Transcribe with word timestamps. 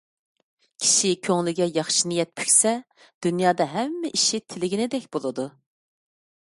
كىشى 0.85 1.11
كۆڭلىگە 1.27 1.67
ياخشى 1.75 2.09
نىيەت 2.13 2.33
پۈكسە، 2.41 2.73
دۇنيادا 3.27 3.69
ھەممە 3.77 4.13
ئىشى 4.17 4.43
تىلىگىنىدەك 4.55 5.09
بولىدۇ. 5.17 5.51